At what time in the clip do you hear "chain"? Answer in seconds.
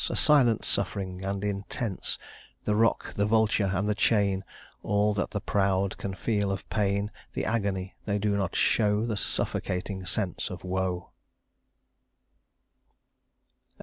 3.93-4.43